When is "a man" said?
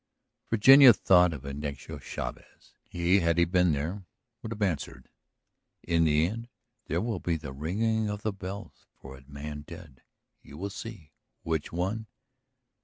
9.15-9.61